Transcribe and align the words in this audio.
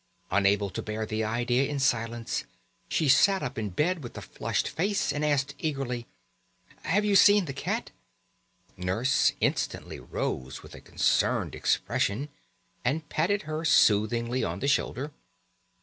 Unable 0.31 0.71
to 0.71 0.81
bear 0.81 1.05
the 1.05 1.23
idea 1.23 1.65
in 1.69 1.77
silence, 1.77 2.45
she 2.89 3.07
sat 3.07 3.43
up 3.43 3.59
in 3.59 3.69
bed 3.69 4.01
with 4.01 4.17
a 4.17 4.21
flushed 4.23 4.67
face 4.67 5.13
and 5.13 5.23
asked 5.23 5.53
eagerly: 5.59 6.07
"Have 6.81 7.05
you 7.05 7.15
seen 7.15 7.45
the 7.45 7.53
cat?" 7.53 7.91
Nurse 8.75 9.33
instantly 9.41 9.99
rose 9.99 10.63
with 10.63 10.73
a 10.73 10.81
concerned 10.81 11.53
expression, 11.53 12.29
and 12.83 13.07
patted 13.09 13.43
her 13.43 13.63
soothingly 13.63 14.43
on 14.43 14.57
the 14.59 14.67
shoulder. 14.67 15.11